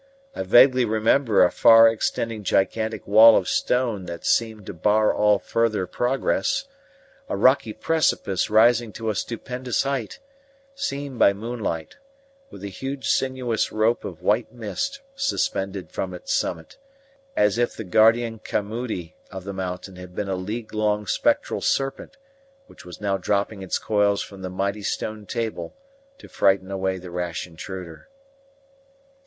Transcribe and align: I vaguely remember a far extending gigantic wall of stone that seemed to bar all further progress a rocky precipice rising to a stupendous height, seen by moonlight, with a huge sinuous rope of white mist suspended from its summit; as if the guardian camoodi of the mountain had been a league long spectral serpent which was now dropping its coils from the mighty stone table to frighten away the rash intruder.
I 0.35 0.41
vaguely 0.41 0.83
remember 0.83 1.43
a 1.43 1.51
far 1.51 1.87
extending 1.87 2.41
gigantic 2.43 3.05
wall 3.05 3.37
of 3.37 3.47
stone 3.47 4.05
that 4.07 4.25
seemed 4.25 4.65
to 4.65 4.73
bar 4.73 5.13
all 5.13 5.37
further 5.37 5.85
progress 5.85 6.65
a 7.29 7.37
rocky 7.37 7.71
precipice 7.71 8.49
rising 8.49 8.91
to 8.93 9.11
a 9.11 9.15
stupendous 9.15 9.83
height, 9.83 10.17
seen 10.73 11.19
by 11.19 11.33
moonlight, 11.33 11.97
with 12.49 12.63
a 12.63 12.67
huge 12.69 13.11
sinuous 13.11 13.71
rope 13.71 14.03
of 14.03 14.23
white 14.23 14.51
mist 14.51 15.01
suspended 15.13 15.91
from 15.91 16.15
its 16.15 16.33
summit; 16.33 16.79
as 17.35 17.59
if 17.59 17.75
the 17.77 17.83
guardian 17.83 18.39
camoodi 18.39 19.13
of 19.29 19.43
the 19.43 19.53
mountain 19.53 19.97
had 19.97 20.15
been 20.15 20.27
a 20.29 20.33
league 20.33 20.73
long 20.73 21.05
spectral 21.05 21.61
serpent 21.61 22.17
which 22.65 22.83
was 22.83 22.99
now 23.01 23.17
dropping 23.17 23.61
its 23.61 23.77
coils 23.77 24.23
from 24.23 24.41
the 24.41 24.49
mighty 24.49 24.81
stone 24.81 25.27
table 25.27 25.75
to 26.17 26.27
frighten 26.27 26.71
away 26.71 26.97
the 26.97 27.11
rash 27.11 27.45
intruder. 27.45 28.09